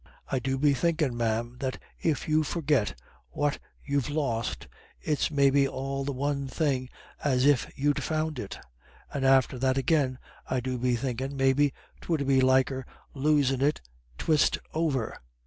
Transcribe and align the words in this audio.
I 0.31 0.39
do 0.39 0.57
be 0.57 0.73
thinkin', 0.73 1.15
ma'am, 1.15 1.57
that 1.59 1.79
if 2.01 2.27
you 2.27 2.41
forgit 2.43 2.99
what 3.29 3.59
you've 3.85 4.09
lost, 4.09 4.67
'tis 5.05 5.29
maybe 5.29 5.67
all 5.67 6.03
the 6.05 6.11
one 6.11 6.47
thing 6.47 6.89
as 7.23 7.45
if 7.45 7.71
you'd 7.75 8.01
found 8.01 8.39
it; 8.39 8.57
and 9.13 9.23
after 9.23 9.59
that 9.59 9.77
agin 9.77 10.17
I 10.49 10.59
do 10.59 10.79
be 10.79 10.95
thinkin' 10.95 11.37
maybe 11.37 11.71
'twould 12.01 12.25
be 12.25 12.41
liker 12.41 12.83
losin' 13.13 13.61
it 13.61 13.79
twyste 14.17 14.57
over. 14.73 15.15